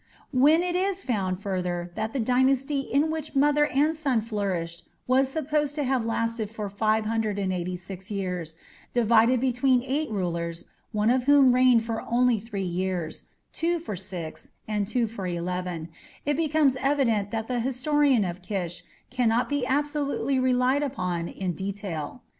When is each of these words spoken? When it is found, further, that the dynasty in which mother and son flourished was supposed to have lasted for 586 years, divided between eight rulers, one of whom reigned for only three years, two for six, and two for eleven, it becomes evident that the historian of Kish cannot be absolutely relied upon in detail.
When 0.33 0.63
it 0.63 0.75
is 0.75 1.03
found, 1.03 1.39
further, 1.41 1.91
that 1.93 2.11
the 2.11 2.19
dynasty 2.19 2.79
in 2.79 3.11
which 3.11 3.35
mother 3.35 3.67
and 3.67 3.95
son 3.95 4.19
flourished 4.19 4.87
was 5.05 5.29
supposed 5.29 5.75
to 5.75 5.83
have 5.83 6.07
lasted 6.07 6.49
for 6.49 6.71
586 6.71 8.09
years, 8.09 8.55
divided 8.95 9.39
between 9.39 9.83
eight 9.83 10.09
rulers, 10.09 10.65
one 10.91 11.11
of 11.11 11.25
whom 11.25 11.53
reigned 11.53 11.85
for 11.85 12.01
only 12.01 12.39
three 12.39 12.63
years, 12.63 13.25
two 13.53 13.77
for 13.77 13.95
six, 13.95 14.49
and 14.67 14.87
two 14.87 15.05
for 15.05 15.27
eleven, 15.27 15.87
it 16.25 16.35
becomes 16.35 16.75
evident 16.77 17.29
that 17.29 17.47
the 17.47 17.59
historian 17.59 18.25
of 18.25 18.41
Kish 18.41 18.81
cannot 19.11 19.49
be 19.49 19.67
absolutely 19.67 20.39
relied 20.39 20.81
upon 20.81 21.27
in 21.27 21.53
detail. 21.53 22.23